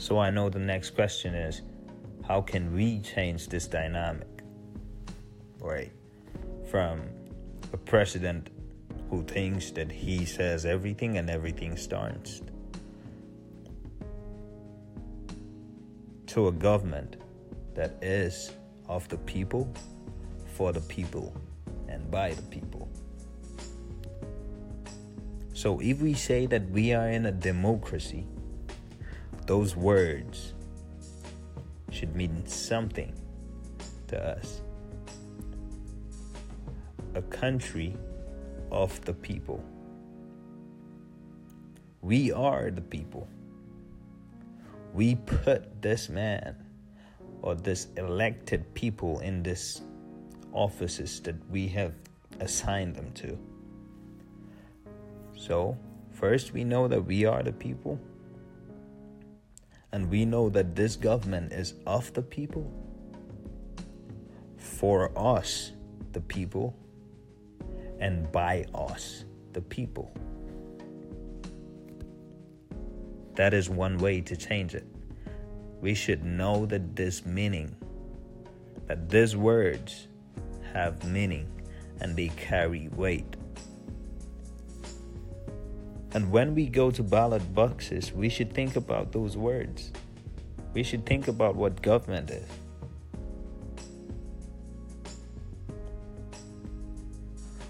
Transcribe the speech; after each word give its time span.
So 0.00 0.18
I 0.18 0.30
know 0.30 0.48
the 0.48 0.58
next 0.58 0.94
question 0.94 1.34
is 1.34 1.60
how 2.26 2.40
can 2.40 2.72
we 2.72 3.00
change 3.00 3.48
this 3.48 3.66
dynamic? 3.66 4.42
Right? 5.60 5.92
From 6.70 7.02
a 7.74 7.76
president 7.76 8.48
who 9.10 9.22
thinks 9.24 9.70
that 9.72 9.92
he 9.92 10.24
says 10.24 10.64
everything 10.64 11.18
and 11.18 11.28
everything 11.28 11.76
starts 11.76 12.40
to 16.28 16.48
a 16.48 16.52
government 16.52 17.16
that 17.74 18.02
is 18.02 18.52
of 18.88 19.06
the 19.10 19.18
people, 19.18 19.70
for 20.54 20.72
the 20.72 20.80
people, 20.80 21.34
and 21.88 22.10
by 22.10 22.32
the 22.32 22.42
people. 22.42 22.88
So 25.52 25.78
if 25.80 26.00
we 26.00 26.14
say 26.14 26.46
that 26.46 26.70
we 26.70 26.94
are 26.94 27.10
in 27.10 27.26
a 27.26 27.32
democracy, 27.32 28.26
those 29.50 29.74
words 29.74 30.54
should 31.90 32.14
mean 32.14 32.46
something 32.46 33.12
to 34.06 34.16
us. 34.16 34.60
A 37.16 37.22
country 37.22 37.96
of 38.70 39.04
the 39.04 39.12
people. 39.12 39.60
We 42.00 42.30
are 42.30 42.70
the 42.70 42.80
people. 42.80 43.26
We 44.94 45.16
put 45.16 45.82
this 45.82 46.08
man 46.08 46.54
or 47.42 47.56
this 47.56 47.88
elected 47.96 48.72
people 48.74 49.18
in 49.18 49.42
this 49.42 49.82
offices 50.52 51.18
that 51.22 51.34
we 51.50 51.66
have 51.66 51.94
assigned 52.38 52.94
them 52.94 53.10
to. 53.14 53.36
So, 55.36 55.76
first 56.12 56.52
we 56.52 56.62
know 56.62 56.86
that 56.86 57.04
we 57.04 57.24
are 57.24 57.42
the 57.42 57.52
people. 57.52 57.98
And 59.92 60.08
we 60.08 60.24
know 60.24 60.48
that 60.50 60.76
this 60.76 60.96
government 60.96 61.52
is 61.52 61.74
of 61.86 62.12
the 62.14 62.22
people. 62.22 62.70
For 64.56 65.10
us, 65.16 65.72
the 66.12 66.20
people. 66.20 66.76
And 67.98 68.30
by 68.30 68.66
us, 68.74 69.24
the 69.52 69.60
people. 69.60 70.12
That 73.34 73.54
is 73.54 73.68
one 73.68 73.98
way 73.98 74.20
to 74.20 74.36
change 74.36 74.74
it. 74.74 74.86
We 75.80 75.94
should 75.94 76.24
know 76.24 76.66
that 76.66 76.94
this 76.94 77.24
meaning, 77.24 77.74
that 78.86 79.08
these 79.08 79.36
words 79.36 80.08
have 80.72 81.04
meaning 81.04 81.48
and 82.00 82.16
they 82.16 82.28
carry 82.28 82.88
weight. 82.88 83.36
And 86.12 86.32
when 86.32 86.54
we 86.54 86.66
go 86.66 86.90
to 86.90 87.02
ballot 87.02 87.54
boxes, 87.54 88.12
we 88.12 88.28
should 88.28 88.52
think 88.52 88.74
about 88.74 89.12
those 89.12 89.36
words. 89.36 89.92
We 90.74 90.82
should 90.82 91.06
think 91.06 91.28
about 91.28 91.54
what 91.54 91.82
government 91.82 92.30
is. 92.30 92.46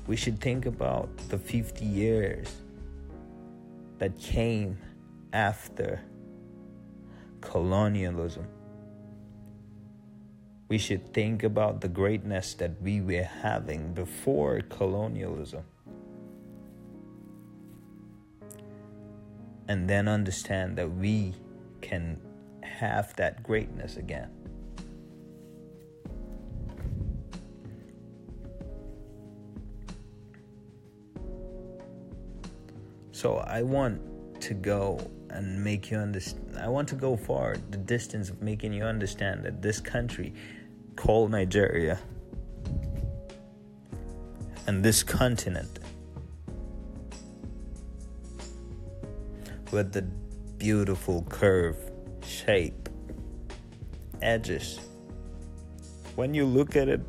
We 0.06 0.16
should 0.16 0.40
think 0.40 0.66
about 0.66 1.14
the 1.28 1.38
50 1.38 1.84
years 1.84 2.48
that 3.98 4.18
came 4.18 4.78
after 5.32 6.00
colonialism. 7.40 8.46
We 10.68 10.78
should 10.78 11.12
think 11.12 11.42
about 11.42 11.80
the 11.80 11.88
greatness 11.88 12.54
that 12.54 12.80
we 12.80 13.00
were 13.00 13.28
having 13.42 13.92
before 13.92 14.62
colonialism. 14.62 15.62
And 19.70 19.88
then 19.88 20.08
understand 20.08 20.76
that 20.78 20.90
we 20.90 21.32
can 21.80 22.20
have 22.64 23.14
that 23.14 23.40
greatness 23.44 23.98
again. 23.98 24.28
So 33.12 33.36
I 33.36 33.62
want 33.62 34.40
to 34.40 34.54
go 34.54 34.98
and 35.28 35.62
make 35.62 35.88
you 35.92 35.98
understand. 35.98 36.58
I 36.58 36.66
want 36.66 36.88
to 36.88 36.96
go 36.96 37.16
far, 37.16 37.54
the 37.70 37.76
distance 37.76 38.28
of 38.28 38.42
making 38.42 38.72
you 38.72 38.82
understand 38.82 39.44
that 39.44 39.62
this 39.62 39.78
country 39.78 40.34
called 40.96 41.30
Nigeria 41.30 42.00
and 44.66 44.82
this 44.82 45.04
continent 45.04 45.79
with 49.72 49.92
the 49.92 50.02
beautiful 50.58 51.22
curve, 51.28 51.76
shape, 52.26 52.88
edges. 54.20 54.80
When 56.16 56.34
you 56.34 56.44
look 56.44 56.76
at 56.76 56.88
it 56.88 57.00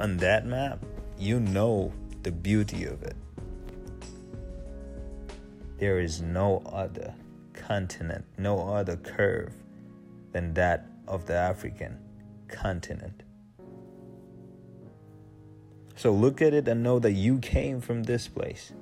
on 0.00 0.16
that 0.18 0.46
map, 0.46 0.84
you 1.18 1.40
know 1.40 1.92
the 2.22 2.32
beauty 2.32 2.84
of 2.84 3.02
it. 3.02 3.16
There 5.78 6.00
is 6.00 6.20
no 6.20 6.62
other 6.72 7.14
continent, 7.54 8.24
no 8.36 8.68
other 8.68 8.96
curve 8.96 9.52
than 10.32 10.54
that 10.54 10.86
of 11.06 11.26
the 11.26 11.34
African 11.34 11.98
continent. 12.48 13.22
So 15.94 16.12
look 16.12 16.42
at 16.42 16.54
it 16.54 16.68
and 16.68 16.82
know 16.82 16.98
that 17.00 17.12
you 17.12 17.38
came 17.38 17.80
from 17.80 18.04
this 18.04 18.28
place. 18.28 18.72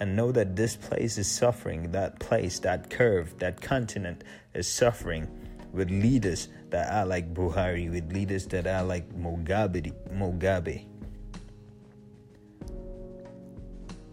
And 0.00 0.16
know 0.16 0.32
that 0.32 0.56
this 0.56 0.76
place 0.76 1.18
is 1.18 1.30
suffering, 1.30 1.92
that 1.92 2.18
place, 2.18 2.58
that 2.60 2.90
curve, 2.90 3.38
that 3.38 3.60
continent 3.60 4.24
is 4.54 4.66
suffering 4.66 5.28
with 5.72 5.90
leaders 5.90 6.48
that 6.70 6.90
are 6.90 7.06
like 7.06 7.32
Buhari, 7.34 7.90
with 7.90 8.10
leaders 8.12 8.46
that 8.46 8.66
are 8.66 8.82
like 8.82 9.08
Mugabe, 9.14 9.92
Mugabe. 10.12 10.86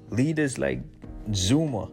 leaders 0.10 0.58
like 0.58 0.80
Zuma. 1.34 1.90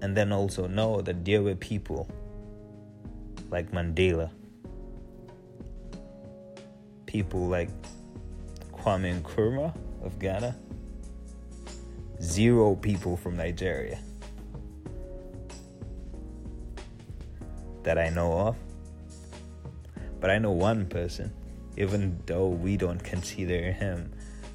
And 0.00 0.16
then 0.16 0.32
also 0.32 0.66
know 0.66 1.00
that 1.02 1.24
there 1.24 1.42
were 1.42 1.54
people 1.54 2.08
like 3.50 3.70
Mandela, 3.70 4.30
people 7.06 7.46
like 7.46 7.68
Kwame 8.72 9.20
Nkrumah 9.22 9.72
of 10.02 10.18
Ghana, 10.18 10.56
zero 12.32 12.74
people 12.74 13.14
from 13.14 13.36
Nigeria 13.36 13.98
that 17.82 17.98
I 17.98 18.08
know 18.08 18.32
of. 18.32 18.56
But 20.18 20.30
I 20.30 20.38
know 20.38 20.52
one 20.52 20.86
person, 20.86 21.30
even 21.76 22.18
though 22.24 22.48
we 22.48 22.78
don't 22.78 23.04
consider 23.04 23.70
him 23.72 24.12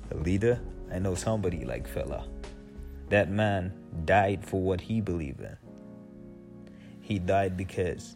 a 0.10 0.16
leader, 0.16 0.60
I 0.92 0.98
know 0.98 1.14
somebody 1.14 1.66
like 1.66 1.88
Fela. 1.88 2.28
That 3.10 3.30
man 3.30 3.74
died 4.06 4.44
for 4.44 4.59
what 4.59 4.82
he 4.82 5.00
believed 5.00 5.42
in. 5.42 5.56
He 7.02 7.20
died 7.20 7.56
because 7.56 8.16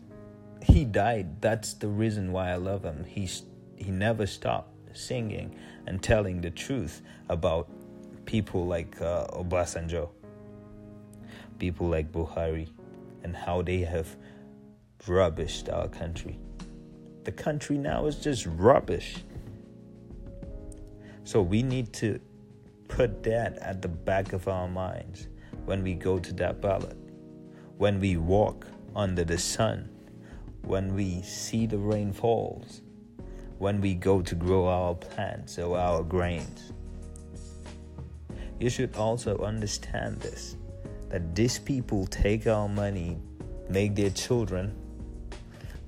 he 0.63 0.85
died. 0.85 1.39
That's 1.39 1.73
the 1.75 1.87
reason 1.87 2.31
why 2.31 2.49
I 2.49 2.55
love 2.55 2.83
him. 2.83 3.03
He 3.03 3.29
he 3.75 3.91
never 3.91 4.25
stopped 4.25 4.73
singing 4.97 5.55
and 5.85 6.01
telling 6.01 6.41
the 6.41 6.49
truth 6.49 7.01
about 7.29 7.69
people 8.31 8.65
like 8.65 9.01
uh, 9.01 9.27
Obasanjo, 9.33 10.07
people 11.59 11.89
like 11.89 12.09
Buhari, 12.13 12.69
and 13.23 13.35
how 13.35 13.61
they 13.61 13.79
have 13.81 14.15
rubbished 15.05 15.67
our 15.69 15.89
country. 15.89 16.39
The 17.25 17.33
country 17.33 17.77
now 17.77 18.05
is 18.05 18.15
just 18.15 18.45
rubbish. 18.45 19.17
So 21.25 21.41
we 21.41 21.61
need 21.61 21.91
to 21.95 22.21
put 22.87 23.21
that 23.23 23.57
at 23.57 23.81
the 23.81 23.89
back 23.89 24.31
of 24.31 24.47
our 24.47 24.69
minds 24.69 25.27
when 25.65 25.83
we 25.83 25.93
go 25.93 26.17
to 26.17 26.31
that 26.35 26.61
ballot, 26.61 26.97
when 27.79 27.99
we 27.99 28.15
walk 28.15 28.65
under 28.95 29.25
the 29.25 29.37
sun, 29.37 29.89
when 30.61 30.95
we 30.95 31.21
see 31.21 31.65
the 31.65 31.77
rain 31.77 32.13
falls, 32.13 32.81
when 33.57 33.81
we 33.81 33.93
go 33.93 34.21
to 34.21 34.35
grow 34.35 34.67
our 34.67 34.95
plants 34.95 35.59
or 35.59 35.77
our 35.77 36.01
grains. 36.01 36.71
You 38.61 38.69
should 38.69 38.95
also 38.95 39.37
understand 39.39 40.21
this 40.21 40.55
that 41.09 41.35
these 41.35 41.59
people 41.59 42.05
take 42.07 42.47
our 42.47 42.69
money, 42.69 43.17
make 43.69 43.95
their 43.95 44.11
children 44.11 44.73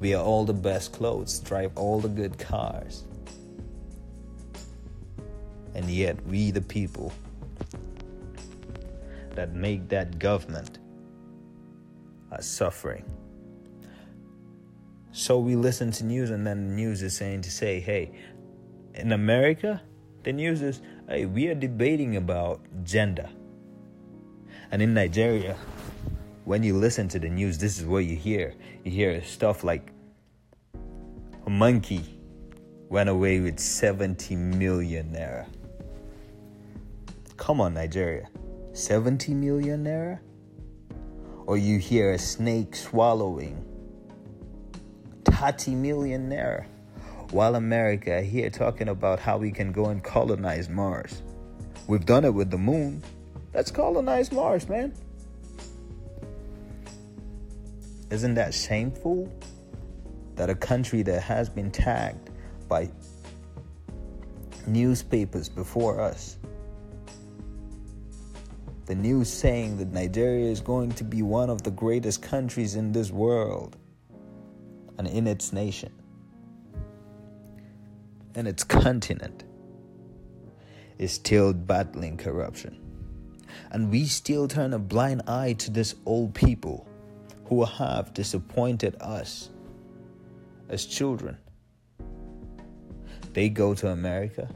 wear 0.01 0.17
all 0.17 0.43
the 0.43 0.53
best 0.53 0.91
clothes, 0.91 1.39
drive 1.39 1.71
all 1.77 2.01
the 2.01 2.09
good 2.09 2.37
cars 2.37 3.05
and 5.75 5.89
yet, 5.89 6.23
we, 6.27 6.51
the 6.51 6.61
people 6.61 7.11
that 9.31 9.53
make 9.53 9.89
that 9.89 10.19
government, 10.19 10.79
are 12.31 12.41
suffering. 12.41 13.03
So 15.11 15.39
we 15.39 15.55
listen 15.55 15.91
to 15.91 16.05
news, 16.05 16.29
and 16.29 16.45
then 16.45 16.69
the 16.69 16.73
news 16.73 17.01
is 17.01 17.15
saying 17.15 17.41
to 17.41 17.51
say, 17.51 17.79
hey, 17.79 18.11
in 18.93 19.11
America, 19.11 19.81
the 20.23 20.33
news 20.33 20.61
is, 20.61 20.81
hey, 21.07 21.25
we 21.25 21.47
are 21.47 21.55
debating 21.55 22.15
about 22.17 22.61
gender. 22.83 23.29
And 24.71 24.81
in 24.81 24.93
Nigeria, 24.93 25.55
when 26.45 26.63
you 26.63 26.75
listen 26.75 27.07
to 27.09 27.19
the 27.19 27.29
news, 27.29 27.57
this 27.57 27.79
is 27.79 27.85
what 27.85 28.05
you 28.05 28.15
hear. 28.15 28.55
You 28.83 28.91
hear 28.91 29.23
stuff 29.23 29.63
like 29.63 29.91
a 31.45 31.49
monkey 31.49 32.19
went 32.89 33.09
away 33.09 33.39
with 33.39 33.59
70 33.59 34.35
million 34.35 35.11
naira. 35.11 35.47
Come 37.37 37.59
on, 37.59 37.73
Nigeria. 37.73 38.29
70 38.73 39.33
million 39.33 39.83
naira? 39.83 40.19
Or 41.45 41.57
you 41.57 41.77
hear 41.77 42.11
a 42.13 42.19
snake 42.19 42.75
swallowing 42.75 43.63
30 45.25 45.75
million 45.75 46.29
naira. 46.29 46.65
While 47.33 47.55
America 47.55 48.21
here 48.21 48.51
talking 48.51 48.89
about 48.89 49.17
how 49.19 49.39
we 49.39 49.49
can 49.49 49.71
go 49.71 49.87
and 49.87 50.03
colonize 50.03 50.69
Mars. 50.69 51.23
We've 51.87 52.05
done 52.05 52.25
it 52.25 52.33
with 52.35 52.51
the 52.51 52.59
moon. 52.59 53.01
Let's 53.55 53.71
colonize 53.71 54.31
Mars, 54.31 54.69
man. 54.69 54.93
Isn't 58.11 58.35
that 58.35 58.53
shameful? 58.53 59.33
That 60.35 60.51
a 60.51 60.53
country 60.53 61.01
that 61.01 61.23
has 61.23 61.49
been 61.49 61.71
tagged 61.71 62.29
by 62.67 62.91
newspapers 64.67 65.49
before 65.49 65.99
us, 65.99 66.37
the 68.85 68.93
news 68.93 69.27
saying 69.27 69.77
that 69.77 69.91
Nigeria 69.91 70.51
is 70.51 70.61
going 70.61 70.91
to 70.91 71.03
be 71.03 71.23
one 71.23 71.49
of 71.49 71.63
the 71.63 71.71
greatest 71.71 72.21
countries 72.21 72.75
in 72.75 72.91
this 72.91 73.09
world 73.09 73.75
and 74.99 75.07
in 75.07 75.25
its 75.25 75.51
nation 75.51 75.91
and 78.35 78.47
its 78.47 78.63
continent 78.63 79.43
is 80.97 81.11
still 81.11 81.53
battling 81.53 82.17
corruption. 82.17 82.79
And 83.71 83.91
we 83.91 84.05
still 84.05 84.47
turn 84.47 84.73
a 84.73 84.79
blind 84.79 85.23
eye 85.27 85.53
to 85.53 85.71
this 85.71 85.95
old 86.05 86.33
people 86.33 86.87
who 87.45 87.65
have 87.65 88.13
disappointed 88.13 88.95
us 88.99 89.49
as 90.69 90.85
children. 90.85 91.37
They 93.33 93.49
go 93.49 93.73
to 93.73 93.89
America, 93.89 94.49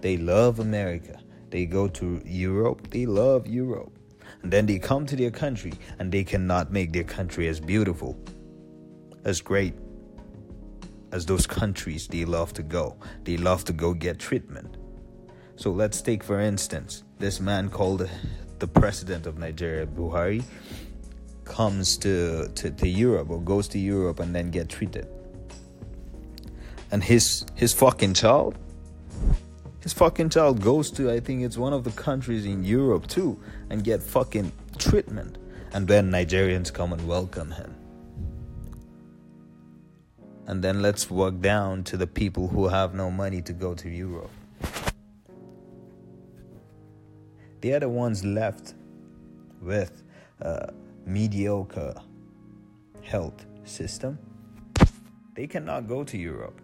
they 0.00 0.16
love 0.16 0.60
America. 0.60 1.20
They 1.50 1.64
go 1.64 1.88
to 1.88 2.20
Europe, 2.24 2.90
they 2.90 3.06
love 3.06 3.46
Europe. 3.46 3.98
And 4.42 4.52
then 4.52 4.66
they 4.66 4.78
come 4.78 5.06
to 5.06 5.16
their 5.16 5.30
country 5.30 5.72
and 5.98 6.10
they 6.10 6.24
cannot 6.24 6.72
make 6.72 6.92
their 6.92 7.04
country 7.04 7.48
as 7.48 7.60
beautiful, 7.60 8.18
as 9.24 9.40
great 9.40 9.74
as 11.16 11.24
those 11.24 11.46
countries 11.46 12.06
they 12.06 12.24
love 12.26 12.52
to 12.52 12.62
go. 12.62 12.94
They 13.24 13.38
love 13.38 13.64
to 13.64 13.72
go 13.72 13.94
get 13.94 14.18
treatment. 14.18 14.76
So 15.56 15.70
let's 15.70 16.02
take, 16.02 16.22
for 16.22 16.38
instance, 16.38 17.02
this 17.18 17.40
man 17.40 17.70
called 17.70 18.08
the 18.58 18.68
president 18.68 19.26
of 19.26 19.38
Nigeria, 19.38 19.86
Buhari, 19.86 20.44
comes 21.44 21.96
to, 21.98 22.48
to, 22.48 22.70
to 22.70 22.86
Europe 22.86 23.30
or 23.30 23.40
goes 23.40 23.66
to 23.68 23.78
Europe 23.78 24.20
and 24.20 24.34
then 24.34 24.50
get 24.50 24.68
treated. 24.68 25.08
And 26.92 27.02
his 27.02 27.44
his 27.54 27.72
fucking 27.72 28.14
child, 28.14 28.58
his 29.80 29.92
fucking 29.92 30.28
child 30.30 30.60
goes 30.60 30.90
to 30.92 31.10
I 31.10 31.18
think 31.20 31.42
it's 31.42 31.56
one 31.56 31.72
of 31.72 31.82
the 31.82 31.90
countries 31.92 32.44
in 32.44 32.62
Europe 32.62 33.06
too 33.06 33.40
and 33.70 33.82
get 33.82 34.02
fucking 34.02 34.52
treatment. 34.78 35.38
And 35.72 35.88
then 35.88 36.10
Nigerians 36.10 36.72
come 36.72 36.92
and 36.92 37.08
welcome 37.08 37.50
him. 37.50 37.74
And 40.46 40.62
then 40.62 40.80
let's 40.80 41.10
walk 41.10 41.40
down 41.40 41.82
to 41.84 41.96
the 41.96 42.06
people 42.06 42.46
who 42.46 42.68
have 42.68 42.94
no 42.94 43.10
money 43.10 43.42
to 43.42 43.52
go 43.52 43.74
to 43.74 43.88
Europe. 43.88 44.30
They 47.60 47.72
are 47.72 47.80
the 47.80 47.88
ones 47.88 48.24
left 48.24 48.74
with 49.60 50.02
a 50.40 50.72
mediocre 51.04 51.94
health 53.02 53.44
system. 53.64 54.18
They 55.34 55.48
cannot 55.48 55.88
go 55.88 56.04
to 56.04 56.16
Europe. 56.16 56.60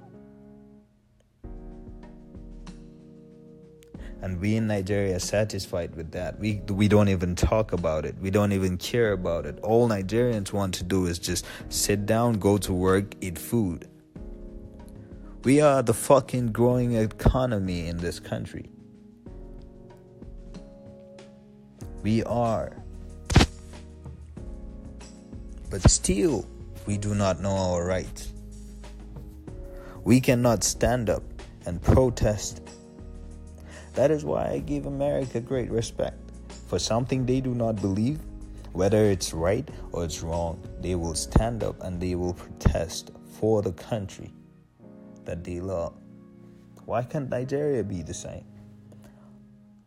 And 4.22 4.40
we 4.40 4.54
in 4.54 4.68
Nigeria 4.68 5.16
are 5.16 5.18
satisfied 5.18 5.96
with 5.96 6.12
that. 6.12 6.38
We 6.38 6.62
we 6.68 6.86
don't 6.86 7.08
even 7.08 7.34
talk 7.34 7.72
about 7.72 8.06
it. 8.06 8.14
We 8.20 8.30
don't 8.30 8.52
even 8.52 8.78
care 8.78 9.12
about 9.12 9.46
it. 9.46 9.58
All 9.62 9.88
Nigerians 9.88 10.52
want 10.52 10.74
to 10.74 10.84
do 10.84 11.06
is 11.06 11.18
just 11.18 11.44
sit 11.68 12.06
down, 12.06 12.34
go 12.34 12.56
to 12.58 12.72
work, 12.72 13.14
eat 13.20 13.36
food. 13.36 13.88
We 15.42 15.60
are 15.60 15.82
the 15.82 15.92
fucking 15.92 16.52
growing 16.52 16.94
economy 16.94 17.88
in 17.88 17.96
this 17.96 18.20
country. 18.20 18.70
We 22.04 22.22
are. 22.22 22.76
But 25.68 25.90
still, 25.90 26.46
we 26.86 26.96
do 26.96 27.14
not 27.14 27.40
know 27.40 27.56
our 27.56 27.84
rights. 27.84 28.32
We 30.04 30.20
cannot 30.20 30.62
stand 30.62 31.10
up 31.10 31.24
and 31.66 31.82
protest 31.82 32.60
that 33.94 34.10
is 34.10 34.24
why 34.24 34.50
I 34.50 34.58
give 34.58 34.86
America 34.86 35.40
great 35.40 35.70
respect. 35.70 36.18
For 36.68 36.78
something 36.78 37.26
they 37.26 37.40
do 37.40 37.54
not 37.54 37.76
believe, 37.76 38.20
whether 38.72 39.04
it's 39.04 39.34
right 39.34 39.68
or 39.92 40.04
it's 40.04 40.22
wrong, 40.22 40.62
they 40.80 40.94
will 40.94 41.14
stand 41.14 41.62
up 41.62 41.82
and 41.82 42.00
they 42.00 42.14
will 42.14 42.32
protest 42.34 43.10
for 43.38 43.60
the 43.60 43.72
country 43.72 44.32
that 45.24 45.44
they 45.44 45.60
love. 45.60 45.94
Why 46.84 47.02
can't 47.02 47.28
Nigeria 47.28 47.84
be 47.84 48.02
the 48.02 48.14
same? 48.14 48.44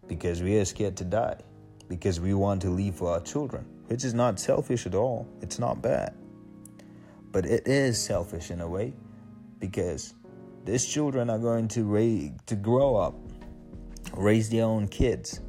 Because 0.07 0.43
we 0.43 0.57
are 0.59 0.65
scared 0.65 0.95
to 0.97 1.03
die. 1.03 1.39
Because 1.87 2.19
we 2.19 2.33
want 2.33 2.61
to 2.63 2.69
leave 2.69 2.95
for 2.95 3.11
our 3.11 3.21
children, 3.21 3.65
which 3.87 4.03
is 4.03 4.13
not 4.13 4.39
selfish 4.39 4.85
at 4.85 4.95
all. 4.95 5.27
It's 5.41 5.59
not 5.59 5.81
bad. 5.81 6.15
But 7.31 7.45
it 7.45 7.67
is 7.67 8.01
selfish 8.01 8.49
in 8.49 8.61
a 8.61 8.67
way 8.67 8.93
because 9.59 10.13
these 10.63 10.85
children 10.85 11.29
are 11.29 11.37
going 11.37 11.67
to 11.69 11.83
raise, 11.83 12.31
to 12.47 12.55
grow 12.55 12.95
up 12.95 13.13
raise 14.17 14.49
their 14.49 14.65
own 14.65 14.87
kids. 14.87 15.41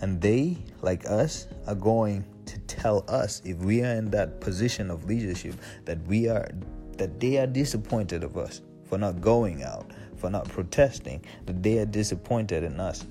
And 0.00 0.20
they, 0.20 0.58
like 0.82 1.06
us, 1.06 1.46
are 1.66 1.74
going 1.74 2.24
to 2.46 2.58
tell 2.60 3.04
us 3.08 3.42
if 3.44 3.56
we 3.58 3.82
are 3.82 3.92
in 3.92 4.10
that 4.10 4.40
position 4.40 4.90
of 4.90 5.04
leadership 5.04 5.54
that 5.84 5.98
we 6.06 6.28
are 6.28 6.48
that 6.96 7.20
they 7.20 7.38
are 7.38 7.46
disappointed 7.46 8.24
of 8.24 8.36
us 8.36 8.60
for 8.84 8.98
not 8.98 9.20
going 9.20 9.62
out, 9.62 9.92
for 10.16 10.30
not 10.30 10.48
protesting, 10.48 11.24
that 11.46 11.62
they 11.62 11.78
are 11.78 11.86
disappointed 11.86 12.64
in 12.64 12.80
us 12.80 13.04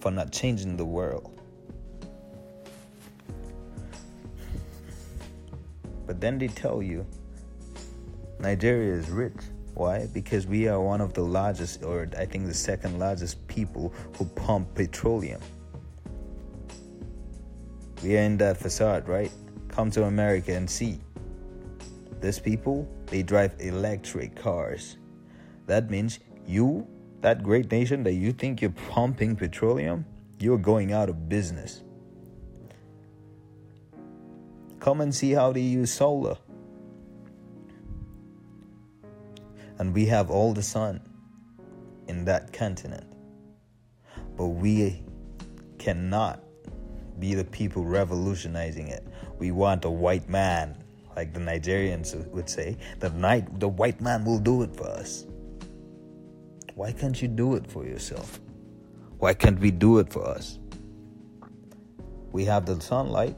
for 0.00 0.10
not 0.10 0.32
changing 0.32 0.76
the 0.76 0.84
world. 0.84 1.30
But 6.06 6.20
then 6.20 6.38
they 6.38 6.48
tell 6.48 6.82
you 6.82 7.06
Nigeria 8.38 8.94
is 8.94 9.10
rich. 9.10 9.36
Why? 9.74 10.06
Because 10.06 10.46
we 10.46 10.68
are 10.68 10.80
one 10.80 11.00
of 11.00 11.14
the 11.14 11.22
largest, 11.22 11.82
or 11.82 12.08
I 12.16 12.24
think 12.26 12.46
the 12.46 12.54
second 12.54 12.98
largest 12.98 13.43
people 13.54 13.92
who 14.16 14.24
pump 14.24 14.74
petroleum. 14.74 15.40
We 18.02 18.16
are 18.16 18.20
in 18.20 18.36
that 18.38 18.56
facade, 18.56 19.08
right? 19.08 19.30
Come 19.68 19.90
to 19.92 20.04
America 20.04 20.52
and 20.54 20.68
see. 20.68 20.98
These 22.20 22.38
people, 22.38 22.88
they 23.06 23.22
drive 23.22 23.54
electric 23.60 24.34
cars. 24.34 24.98
That 25.66 25.90
means 25.90 26.18
you, 26.46 26.86
that 27.20 27.42
great 27.42 27.70
nation 27.70 28.02
that 28.04 28.14
you 28.14 28.32
think 28.32 28.60
you're 28.60 28.70
pumping 28.90 29.36
petroleum, 29.36 30.04
you're 30.38 30.58
going 30.58 30.92
out 30.92 31.08
of 31.08 31.28
business. 31.28 31.82
Come 34.80 35.00
and 35.00 35.14
see 35.14 35.32
how 35.32 35.52
they 35.52 35.60
use 35.60 35.90
solar. 35.90 36.36
and 39.78 39.94
we 39.94 40.06
have 40.06 40.30
all 40.30 40.52
the 40.52 40.62
sun 40.62 41.00
in 42.08 42.24
that 42.24 42.52
continent. 42.52 43.13
But 44.36 44.46
we 44.46 45.02
cannot 45.78 46.42
be 47.18 47.34
the 47.34 47.44
people 47.44 47.84
revolutionizing 47.84 48.88
it. 48.88 49.06
We 49.38 49.50
want 49.50 49.84
a 49.84 49.90
white 49.90 50.28
man, 50.28 50.76
like 51.16 51.32
the 51.32 51.40
Nigerians 51.40 52.14
would 52.28 52.48
say. 52.48 52.76
The 53.00 53.10
night 53.10 53.60
the 53.60 53.68
white 53.68 54.00
man 54.00 54.24
will 54.24 54.38
do 54.38 54.62
it 54.62 54.74
for 54.76 54.88
us. 54.88 55.26
Why 56.74 56.92
can't 56.92 57.20
you 57.20 57.28
do 57.28 57.54
it 57.54 57.66
for 57.70 57.84
yourself? 57.84 58.40
Why 59.18 59.34
can't 59.34 59.60
we 59.60 59.70
do 59.70 59.98
it 59.98 60.12
for 60.12 60.26
us? 60.26 60.58
We 62.32 62.44
have 62.46 62.66
the 62.66 62.80
sunlight. 62.80 63.36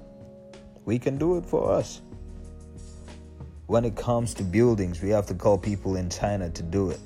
We 0.87 0.99
can 0.99 1.19
do 1.19 1.37
it 1.37 1.45
for 1.45 1.71
us 1.71 2.01
when 3.67 3.85
it 3.85 3.97
comes 3.97 4.33
to 4.35 4.45
buildings, 4.45 5.03
we 5.03 5.11
have 5.11 5.27
to 5.27 5.35
call 5.35 5.59
people 5.59 5.97
in 5.97 6.09
China 6.09 6.49
to 6.51 6.63
do 6.63 6.91
it. 6.91 7.01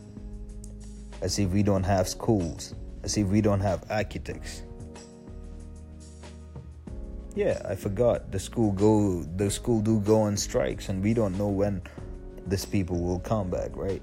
As 1.22 1.38
if 1.38 1.50
we 1.50 1.62
don't 1.62 1.84
have 1.84 2.06
schools, 2.08 2.74
as 3.02 3.16
if 3.16 3.26
we 3.26 3.40
don't 3.40 3.60
have 3.60 3.84
architects. 3.90 4.62
Yeah, 7.34 7.62
I 7.68 7.74
forgot. 7.74 8.32
The 8.32 8.38
school 8.38 8.72
go 8.72 9.22
the 9.36 9.50
school 9.50 9.80
do 9.80 10.00
go 10.00 10.22
on 10.22 10.36
strikes 10.36 10.88
and 10.88 11.02
we 11.02 11.14
don't 11.14 11.38
know 11.38 11.48
when 11.48 11.82
these 12.46 12.64
people 12.64 13.00
will 13.00 13.20
come 13.20 13.50
back, 13.50 13.76
right? 13.76 14.02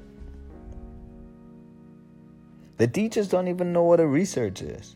The 2.78 2.88
teachers 2.88 3.28
don't 3.28 3.48
even 3.48 3.74
know 3.74 3.84
what 3.84 4.00
a 4.00 4.08
research 4.08 4.62
is. 4.62 4.96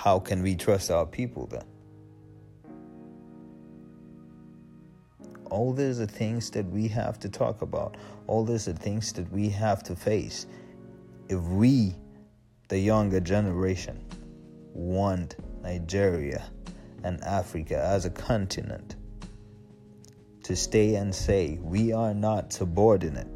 how 0.00 0.18
can 0.18 0.42
we 0.42 0.56
trust 0.56 0.90
our 0.90 1.04
people 1.04 1.46
then? 1.46 1.64
All 5.50 5.74
these 5.74 6.00
are 6.00 6.06
things 6.06 6.50
that 6.52 6.64
we 6.70 6.88
have 6.88 7.18
to 7.18 7.28
talk 7.28 7.60
about. 7.60 7.98
All 8.26 8.42
these 8.42 8.66
are 8.66 8.72
things 8.72 9.12
that 9.12 9.30
we 9.30 9.50
have 9.50 9.82
to 9.82 9.94
face. 9.94 10.46
If 11.30 11.40
we, 11.42 11.94
the 12.66 12.78
younger 12.80 13.20
generation, 13.20 14.04
want 14.72 15.36
Nigeria 15.62 16.42
and 17.04 17.22
Africa 17.22 17.80
as 17.80 18.04
a 18.04 18.10
continent 18.10 18.96
to 20.42 20.56
stay 20.56 20.96
and 20.96 21.14
say 21.14 21.60
we 21.62 21.92
are 21.92 22.14
not 22.14 22.52
subordinate 22.52 23.28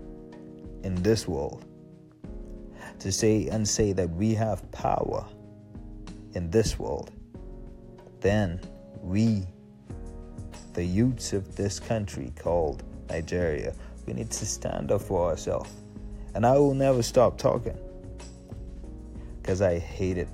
in 0.83 0.97
this 1.05 1.29
world, 1.29 1.65
to 2.99 3.13
say 3.13 3.47
and 3.47 3.67
say 3.67 3.93
that 3.93 4.11
we 4.11 4.35
have 4.35 4.69
power 4.73 5.25
in 6.33 6.51
this 6.51 6.77
world, 6.77 7.13
then 8.19 8.59
we, 9.03 9.47
the 10.73 10.85
youths 10.85 11.33
of 11.33 11.55
this 11.55 11.79
country 11.79 12.33
called 12.35 12.83
Nigeria, 13.09 13.73
we 14.05 14.15
need 14.15 14.33
to 14.33 14.45
stand 14.45 14.91
up 14.91 15.01
for 15.01 15.31
ourselves. 15.31 15.84
And 16.35 16.45
I 16.45 16.59
will 16.59 16.75
never 16.75 17.03
stop 17.03 17.39
talking 17.39 17.79
because 19.41 19.63
I 19.63 19.79
hate 19.79 20.19
it 20.19 20.29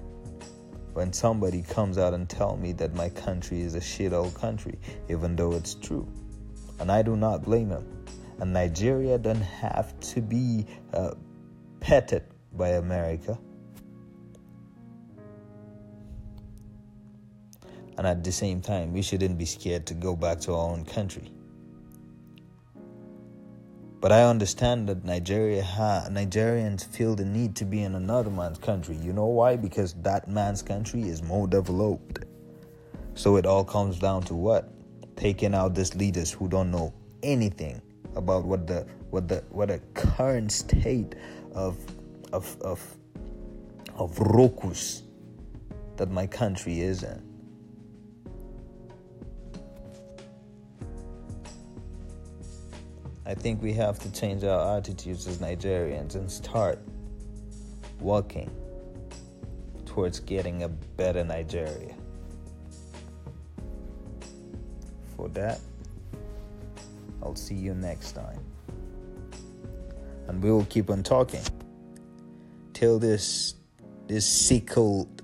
when 0.92 1.12
somebody 1.12 1.62
comes 1.62 1.98
out 1.98 2.14
and 2.14 2.28
tell 2.28 2.56
me 2.56 2.72
that 2.72 2.94
my 2.94 3.08
country 3.10 3.60
is 3.60 3.74
a 3.74 3.80
shit 3.80 4.12
old 4.12 4.34
country, 4.34 4.78
even 5.08 5.36
though 5.36 5.52
it's 5.52 5.74
true. 5.74 6.08
And 6.78 6.90
I 6.90 7.02
do 7.02 7.16
not 7.16 7.42
blame 7.42 7.68
them. 7.68 8.04
And 8.38 8.52
Nigeria 8.52 9.18
doesn't 9.18 9.42
have 9.42 9.98
to 10.00 10.22
be 10.22 10.66
uh, 10.94 11.12
petted 11.80 12.24
by 12.52 12.70
America. 12.70 13.38
And 17.98 18.06
at 18.06 18.24
the 18.24 18.32
same 18.32 18.62
time, 18.62 18.94
we 18.94 19.02
shouldn't 19.02 19.36
be 19.36 19.44
scared 19.44 19.86
to 19.86 19.94
go 19.94 20.16
back 20.16 20.40
to 20.40 20.54
our 20.54 20.70
own 20.70 20.86
country. 20.86 21.30
But 24.00 24.12
I 24.12 24.22
understand 24.24 24.88
that 24.88 25.04
Nigeria 25.04 25.62
ha- 25.62 26.06
Nigerians 26.10 26.86
feel 26.86 27.14
the 27.14 27.24
need 27.24 27.54
to 27.56 27.66
be 27.66 27.82
in 27.82 27.94
another 27.94 28.30
man's 28.30 28.56
country. 28.56 28.96
You 28.96 29.12
know 29.12 29.26
why? 29.26 29.56
Because 29.56 29.92
that 30.02 30.26
man's 30.26 30.62
country 30.62 31.02
is 31.02 31.22
more 31.22 31.46
developed. 31.46 32.24
So 33.14 33.36
it 33.36 33.44
all 33.44 33.64
comes 33.64 33.98
down 33.98 34.22
to 34.22 34.34
what? 34.34 34.72
Taking 35.16 35.54
out 35.54 35.74
these 35.74 35.94
leaders 35.94 36.32
who 36.32 36.48
don't 36.48 36.70
know 36.70 36.94
anything 37.22 37.82
about 38.16 38.44
what 38.44 38.66
the 38.66 38.86
what 39.10 39.28
the 39.28 39.44
what 39.50 39.68
the 39.68 39.80
current 39.92 40.50
state 40.50 41.14
of 41.54 41.76
of 42.32 42.56
of 42.62 42.80
of 43.96 44.16
rokus 44.16 45.02
that 45.96 46.10
my 46.10 46.26
country 46.26 46.80
is 46.80 47.02
in. 47.02 47.29
I 53.26 53.34
think 53.34 53.62
we 53.62 53.72
have 53.74 53.98
to 54.00 54.12
change 54.12 54.44
our 54.44 54.78
attitudes 54.78 55.26
as 55.26 55.38
Nigerians 55.38 56.14
and 56.14 56.30
start 56.30 56.78
working 58.00 58.50
towards 59.84 60.20
getting 60.20 60.62
a 60.62 60.68
better 60.68 61.22
Nigeria. 61.22 61.94
For 65.16 65.28
that, 65.30 65.60
I'll 67.22 67.34
see 67.36 67.54
you 67.54 67.74
next 67.74 68.12
time. 68.12 68.40
And 70.28 70.42
we 70.42 70.50
will 70.50 70.64
keep 70.66 70.90
on 70.90 71.02
talking 71.02 71.42
till 72.72 72.98
this 72.98 73.54
this 74.06 74.26
sickled 74.26 75.22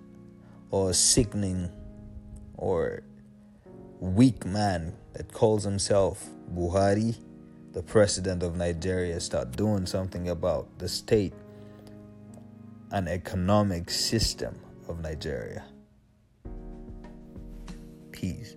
or 0.71 0.93
sickening 0.93 1.71
or 2.57 3.03
weak 4.01 4.45
man 4.45 4.93
that 5.15 5.33
calls 5.33 5.65
himself 5.65 6.25
Buhari 6.55 7.17
the 7.77 7.83
president 7.83 8.43
of 8.43 8.57
Nigeria 8.57 9.21
start 9.21 9.53
doing 9.55 9.85
something 9.85 10.31
about 10.31 10.67
the 10.79 10.89
state 10.89 11.35
and 12.91 13.07
economic 13.07 13.91
system 13.91 14.59
of 14.89 15.01
Nigeria. 15.03 15.63
Peace. 18.13 18.56